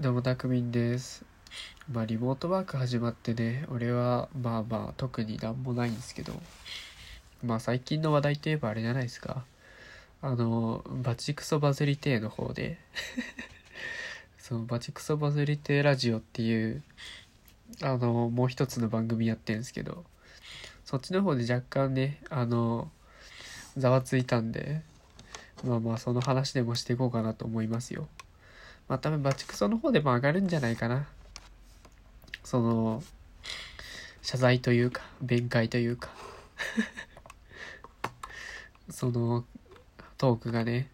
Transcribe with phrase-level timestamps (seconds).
[0.00, 1.26] どうもたくみんです。
[1.92, 6.32] まあリモートワーク始まってね俺はまあまあ特になんもないんですけど。
[7.44, 9.44] まあ最近の話題といえばあれじゃないですか。
[10.22, 12.78] あのバチクソバズりてーの方で。
[14.40, 16.82] そのバチクソバズりてーラジオっていう
[17.82, 20.06] あのもう一つの番組やってるんですけど。
[20.86, 22.90] そっちの方で若干ねあの
[23.76, 24.80] ざわついたんで。
[25.62, 28.08] まあまあその話でもしていこうかなと思いますよ。
[28.90, 31.06] まあ多分バチクソの方でも上がるんじゃないかな。
[32.42, 33.04] その
[34.20, 36.10] 謝罪というか弁解というか。
[38.90, 39.44] その
[40.18, 40.90] トークがね。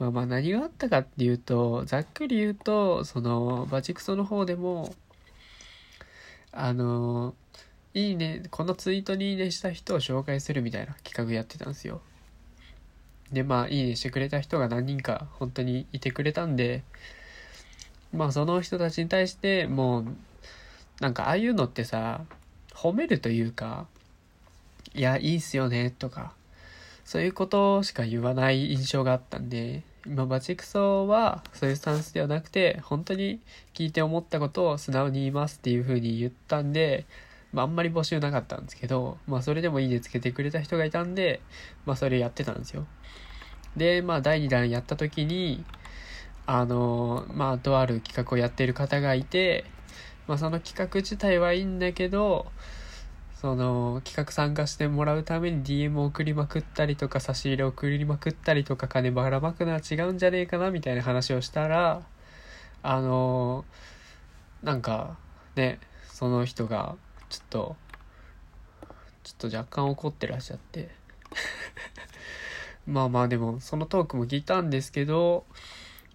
[0.00, 4.92] まあまあ何があったかっていうとざっくり言うとそのバチクソの方でも
[6.50, 7.36] あの
[7.94, 12.00] いいねこのツイートにいいねした人を紹介するみたいな企画やってたんですよ。
[13.32, 16.82] でまあいいねしてくれた人が何人か本当にいてくれたんで
[18.12, 20.06] まあその人たちに対してもう
[21.00, 22.22] なんかああいうのってさ
[22.72, 23.86] 褒めるというか
[24.94, 26.32] いやいいっすよねとか
[27.04, 33.40] そういうことしか言わない印象があったんで今バチクソはそういうスタンスではなくて本当に
[33.74, 37.04] 聞いて思ったことを素直に言いますっていう風に言ったんで
[37.52, 41.40] まあ、あんまり募集なかったんですけど、まあ、それでもいいねつけてくれた人がいたんで、
[41.86, 42.86] まあ、それやってたんですよ。
[43.76, 45.64] で、まあ、第2弾やった時に、
[46.46, 49.64] あの、まあ、とある企画をやってる方がいて、
[50.26, 52.50] まあ、その企画自体はいいんだけど、
[53.40, 62.02] その企画参加してもらうために DM を送りまくったりとか差し入れを送りまくったりとか金ばらまくのは違うんじゃねえかなみたいな話をしたら
[62.82, 63.64] あの
[64.64, 65.16] なんか
[65.54, 65.78] ね
[66.08, 66.96] その人が
[67.28, 67.76] ちょっと
[69.24, 70.88] ちょっと若干怒ってらっしゃって。
[72.86, 75.44] まあまあでもそのトークも聞いたんですけど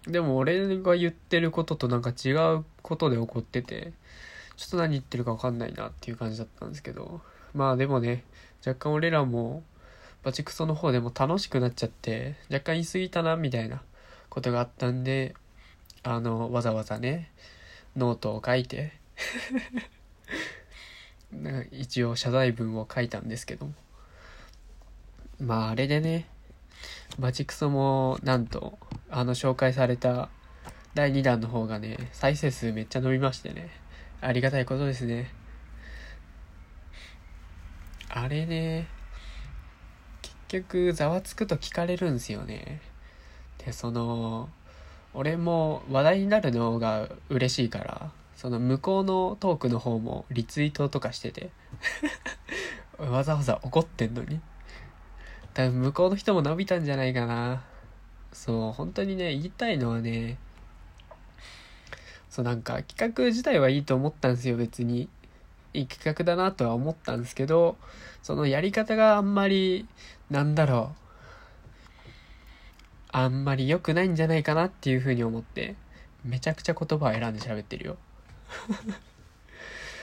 [0.08, 3.92] でも俺が言ってることとなんか違うことで怒ってて
[4.56, 7.20] ちょっと何言ってるか分かんないなっていう感じだったんですけど。
[7.54, 8.24] まあでもね
[8.66, 9.62] 若干俺らも
[10.22, 13.82] バチクソの方でも楽しくなっちゃって若干言い過ぎたなみたいな
[14.28, 15.34] ことがあったんで
[16.02, 17.30] あのわざわざね
[17.96, 18.92] ノートを書いて
[21.72, 23.68] 一応謝罪文を書いたんですけど。
[25.40, 26.28] まああれでね
[27.18, 28.78] バチクソもなんと
[29.10, 30.28] あの紹介された
[30.94, 33.70] 第2弾の方がね再生数めっちゃ伸びましてね。
[34.20, 35.30] ありがたいことですね。
[38.08, 38.86] あれね
[40.22, 40.36] 結
[40.68, 42.80] 局ざわつくと聞かれるんですよね。
[43.58, 44.48] でその
[45.12, 48.23] 俺も話題になるのが嬉しいから。
[48.44, 51.48] その向こうのトークの方もリツイートとかしてて
[53.00, 54.38] わざわざ怒ってんのに。
[55.54, 57.64] 多分向こうの人も伸びたんじゃないかな。
[58.34, 60.36] そう本当にね言いたいのはね
[62.28, 65.08] そうなんか企画自体はいいと思ったんですよ別に。
[65.72, 67.78] いい企画だなとは思ったんですけど
[68.22, 69.88] そのやり方があんまり
[70.28, 72.10] なんだろう。
[73.08, 75.76] あんまり良くないんじゃないかなっていうふうに思って
[76.26, 77.96] めちゃくちゃ言葉を選んで喋ってるよ。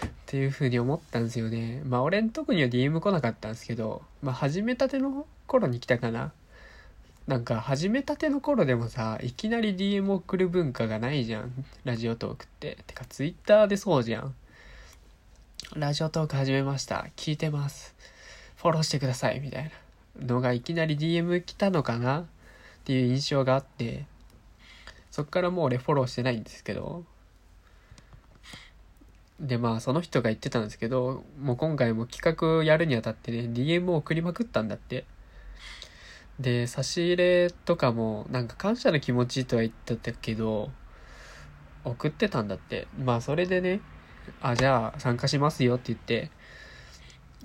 [0.06, 1.81] っていう風に思ったんですよね。
[1.85, 6.31] まあ俺んとこには DM 来なかったんですけど、まあ始めたての頃に来たかな。
[7.28, 11.66] なんか始めたての頃でもさ、いきなり DM 送る文化がないじゃん。
[11.84, 12.78] ラジオトークって。
[12.88, 14.34] てか Twitter でそうじゃん。
[15.75, 17.08] ラジオトーク始めました。
[17.16, 17.96] 聞いてます。
[18.58, 19.40] フォローしてください。
[19.40, 19.72] みたい
[20.19, 22.22] なのがいきなり DM 来たのかな？
[22.22, 22.25] っ
[22.84, 24.06] ていう印象があって、
[25.12, 27.03] そっからもう俺フォローしてないんですけど、
[29.41, 35.06] でまあその人が言ってたんですけどもう今回も企画やるにあたってね DM を送りまくったんだって。
[36.40, 40.72] で差し入れとかもなんか感謝の気持ちとは言ってたけど
[41.84, 42.88] 送ってたんだって。
[43.03, 43.81] まあそれでね
[44.41, 46.31] あじゃあ参加しますよって言って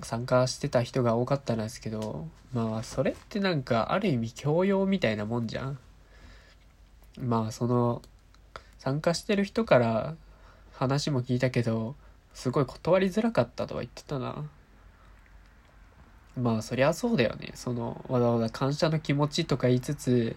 [0.01, 5.79] 参加してた人が多かったんですけどまあそれってなんかある意味強要みたいなもんじゃん。
[7.19, 8.03] まあその
[8.77, 10.15] 参加してる人から
[10.77, 11.95] 話も聞いたけど
[12.33, 14.45] すごい断りづらかったとは言ってたな。
[16.39, 17.51] まあそりゃそうだよね。
[17.55, 20.35] そのわざわざ感謝の気持ちとか言いつつ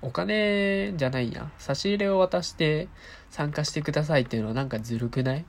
[0.00, 1.50] お金じゃないな。
[1.58, 2.86] 差し入れを渡して
[3.30, 5.44] 参加してくださいっていうのはなんかずるくない？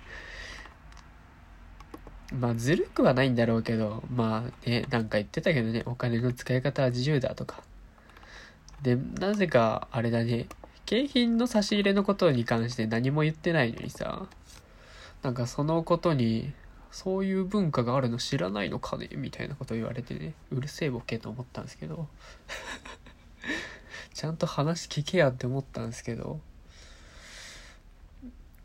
[2.38, 5.82] まあずるくはないんだろうけどまあねなんか言ってたけどね。
[5.86, 7.62] お金の使い方は自由だとか。
[8.82, 10.48] でなぜかあれだね。
[10.86, 14.26] 景品の差し入れのことに関して何も言ってないのにさ
[15.22, 16.52] なんかそのことに
[16.92, 22.06] そういう文化があるの知らないのかねみたいなこと言われてねうるせえボケと思ったんですけど
[24.14, 26.40] ちゃんと話聞けやって思ったんですけど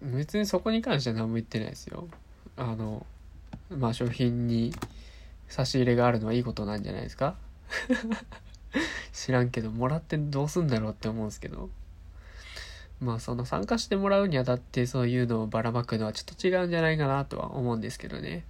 [0.01, 2.07] 別にそこに関しては何も言ってないですよ。
[2.55, 3.05] あの
[3.69, 4.73] まあ商品に
[5.47, 7.35] 差し入れがあるのはいいことなんじゃないですか。
[9.13, 11.69] 知らんけどもらってどうすんだろうって思うんですけど。
[13.01, 18.45] まあその参加してもらうにあたってそういうのをばらまくのはちょっと違うんじゃないかなとは思うんですけどね。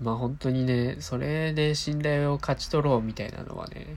[0.00, 3.96] まあ本当にねそれで信頼を勝ち取ろうみたいなのはね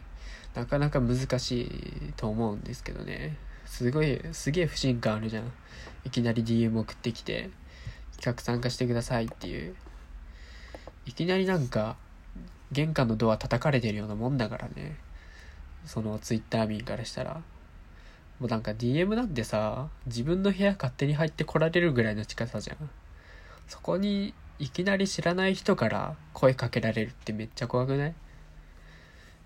[0.54, 3.38] なかなか難しいと思うんですけどね。
[3.66, 5.52] すごいすげえ不信感あるじゃん。
[6.04, 7.50] いきなり DM 送ってきて
[8.18, 9.76] 企画参加してくださいっていう。
[11.06, 11.96] いきなりなんか
[12.74, 14.98] 玄関のドア叩かれてるようなもんだからね。
[15.86, 17.42] そのツイッター民からしたら。
[18.40, 22.90] もうなんか DM なんてさ自分の部屋勝手に入ってこられるぐらいの近さじゃん。
[23.68, 28.14] そこにいきなり知らない人から声かけられるってめっちゃ怖くない？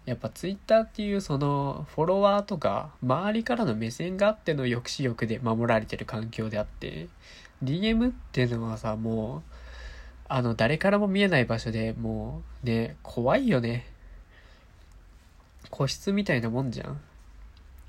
[0.05, 7.07] やっぱ Twitter っていうそのフォロワーとか周りからの目線があっての抑止力で守られてる環境であって
[7.63, 9.41] DM っていうのはさもう
[10.27, 13.85] あの誰からも見えない場所でもうね怖いよね。
[15.69, 16.99] 個室みたいなもんじゃん。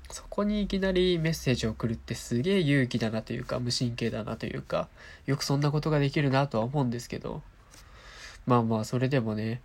[0.09, 4.87] そこにいきなりメッセージを送るってすげえ勇気だなというか無神経だなというか
[5.25, 7.41] よくそんなことができるなとは思うんですけど。
[8.45, 9.61] まあまあそれでもね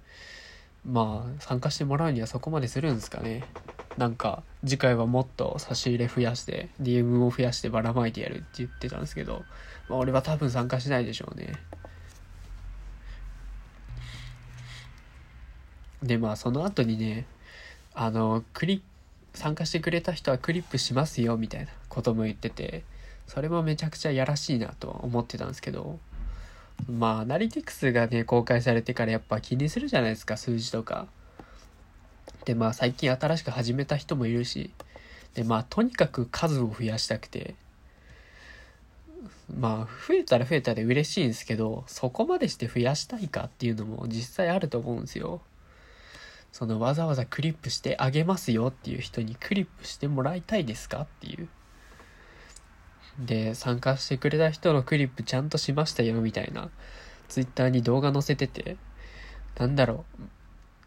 [0.84, 3.44] まあ参加してもらうにはそこまでするんですかね。
[3.98, 9.44] なんか次回はもっと差し入れ増やして DM を増やしてばらまいてやるって言ってたんですけど、
[9.88, 11.52] まあ、俺は多分参加しないでしょうね。
[16.02, 17.26] でまあその後にね
[17.92, 18.84] あのクリック
[19.34, 22.82] 参加してくれた人はクリップしますよみたいなことも言ってて
[23.26, 25.98] それもめちゃくちゃやらしいなと思ってたんですけど
[26.88, 31.06] まあアナリティクスがね公開されてからやっぱ気にするじゃないですか数字とか。
[32.44, 34.70] でまあ最近新しく始めた人もいるし
[35.34, 37.54] でまあとにかく数を増やしたくて
[39.54, 45.42] まあ増えたら増えたで嬉しいんですけどそこまでして増やしたいかっていうのも実際あると思うんですよ。
[46.52, 51.48] そのわざわざクリップしてあげますよっていう人にクリップしてもらいたいですかっていう。
[53.18, 56.70] で参加してくれた人のクリップちゃんとしましたよみたいな。
[57.28, 58.76] ツイッターに動画載せてて。
[59.58, 60.22] なんだろう。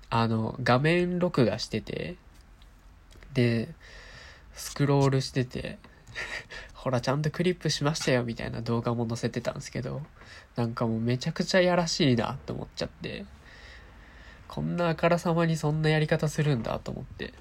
[0.09, 2.15] あの画面録画してて。
[3.33, 3.69] で
[4.53, 5.79] スクロールしてて。
[6.73, 10.01] ほらちゃんとクリップしましたよみたいな動画も載せてたんですけど。
[10.55, 13.25] なんかもうめちゃくちゃやらしいなって思っちゃって。
[14.53, 17.33] こんなあからさまにそんなやり方するんだと思って。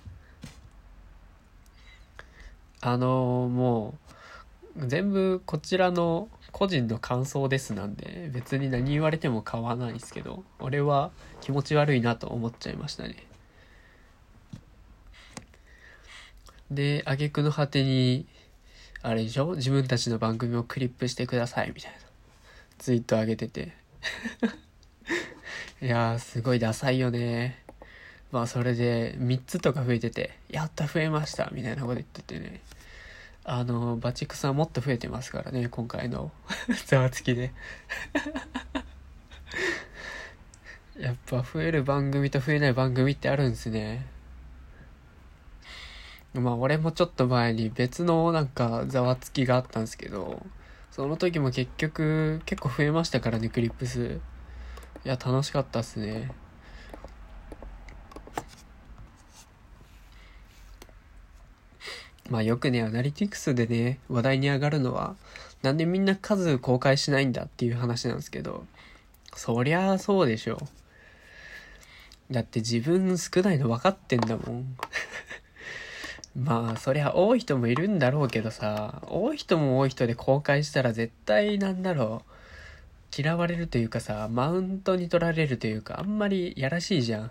[2.81, 3.94] あのー、も
[4.79, 11.11] う全部こちらの個人の感想ですなんで別に何言われても買わないですけど俺は
[11.43, 13.14] 気持ち悪いなと思っちゃいましたね。
[16.70, 18.26] で挙句の果てに
[19.03, 19.56] あれでしょ？
[19.56, 21.99] 自分たちの番組をクリップしてくださいみたいな。
[22.79, 23.76] ツイート上げてて。
[25.82, 27.58] いやー、すごいダサいよね。
[28.31, 32.61] まあ、それで、3つとか増えてて、やった、増えました、みたいなこと言っててね。
[33.43, 36.31] あの、バチクソはもっと増えてますからね、今回の
[36.87, 37.52] ざわつきで
[40.96, 44.06] やっぱ増える番組と増えない番組ってあるんですね。
[46.32, 50.47] まあ俺もちょっと前に別のなんかざわつきがあったんですけど、
[50.92, 54.21] その時も結局結構増えましたからね、クリップ数。
[55.04, 56.30] いや、楽しかったっすね。
[62.30, 65.16] まあよくね、アナリティクスでね、話題に上がるのは、
[65.62, 68.64] なんでみんな数公開しないんだっていう話なんですけど、
[69.35, 70.59] そりゃあそうでしょ。
[72.30, 74.76] だって自分少ないの分かってんだもん。
[76.35, 82.32] まあ、そりゃ多い人もいるんだろうけどさ、多い人も多い人で公開したら絶対なんだろう。
[83.14, 87.31] 嫌われるというかさ、マウントに取られるというか、あんまりやらしいじゃん。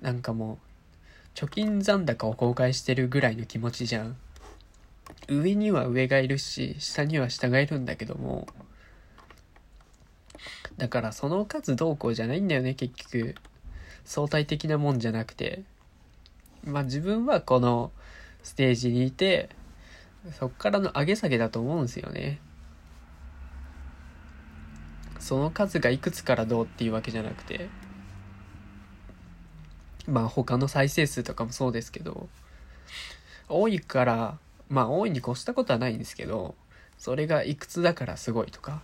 [0.00, 0.58] なんかも
[1.34, 4.16] う、貯金残高を公開してるぐらいの気持ちじゃん。
[5.28, 8.46] 上には上がいるし、下には下がいるんだけども、
[10.76, 13.34] だからその数どうこうじゃないんだよね、結局。
[14.04, 15.62] 相対的なもんじゃなくて。
[16.64, 17.92] まあ自分はこの
[18.42, 19.50] ステージにいて、
[20.38, 22.40] そっからの上げ下げだと思うんですよね。
[25.18, 27.68] その数がいくつからどうっていうわけじゃなくて
[30.06, 32.28] まあ他の再生数とかもそうですけど
[33.48, 36.54] 多いからまあ多いに越したことはないんですけど
[36.98, 38.82] それがいくつだからすごいとか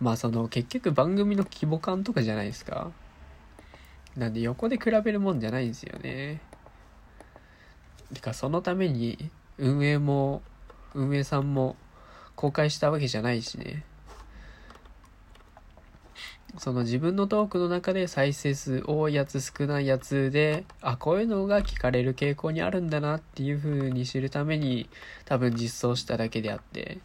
[0.00, 2.90] まあその結局番組の規模感とかじゃないですか。
[4.16, 6.40] なんで横で比べるもんじゃないんですよね。
[8.12, 10.42] てかそのために運営も
[10.94, 11.76] 運営さんも
[12.34, 13.84] 公開したわけじゃないしね。
[16.58, 24.88] その自分のトークの中で再生数多いやつ少ないやつであこういうのが聞かれる傾向にあるんだなっていう風に知るために
[25.24, 26.98] 多分実装しただけであって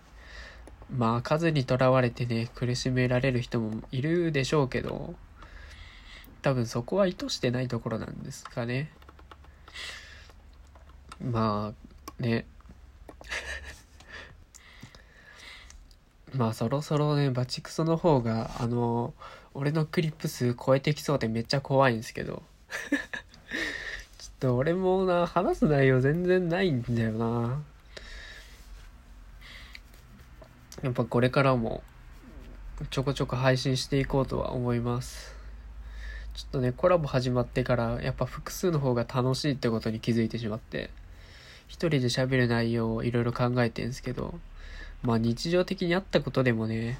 [0.95, 5.15] まあ数にとらわれてね苦しめられる人もいるでしょうけど
[6.41, 8.89] 多分そこは意図してないところなんですかね。
[11.21, 11.73] ま
[12.19, 12.45] あね。
[16.33, 19.13] まあそろそろねバチクソの方があの
[19.57, 22.43] 俺のクリップ数超えてきそうでめっちゃ怖いんですけど。
[24.19, 27.63] ちょっと俺もな話す内容全然ないんだよな。
[30.83, 31.81] やっぱこれからも
[32.91, 35.35] ちょこちょこ配信していこうとは思います。
[36.35, 40.91] ちょっとねコラボ始まってからやっぱ複数の方が楽しいってことに気づいてしまって
[41.67, 44.39] 一人で喋る内容をいろいろ考えてんすけど
[45.01, 46.99] まあ日常的にあったことでもね、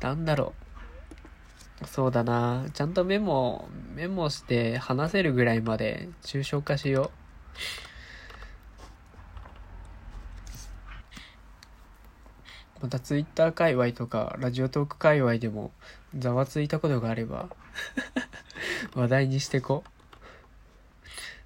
[0.00, 0.67] なんだろう。
[1.86, 2.66] そうだな。
[2.72, 7.12] ちゃんとメモ、メモして話せるぐらいまで抽象化しよ
[12.80, 12.82] う。
[12.82, 15.72] またツイッター界隈とかラジオトーク界隈でも
[16.16, 17.48] ざわついたことがあれば
[18.94, 19.84] 話題にしてこ。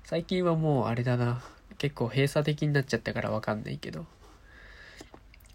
[0.05, 1.43] 最近はもうあれだな。
[1.79, 4.07] 結構閉鎖的になっちゃったからわかんないけど。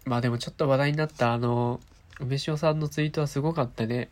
[0.04, 1.80] まあでもちょっと話題になったあの、
[2.20, 4.10] 梅塩さんのツイートはすごかったね。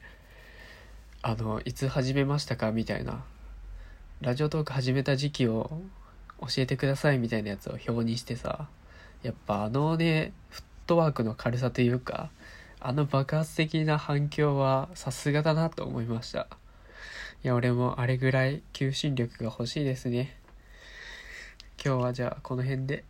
[1.29, 3.25] あの、いつ始めましたかみたいな。
[4.21, 5.81] ラジオトーク始めた時期を
[6.41, 8.69] 教えてくださいみたいなやつを表にしてさ。
[9.25, 12.31] やっぱあのね、フットワークの軽さというか、
[12.79, 16.47] あの爆発的な反響はさすがだなと思いました。
[17.43, 20.39] いや、俺もあれぐらい求心力が欲しいですね。
[21.85, 23.03] 今日はじゃあこの辺で。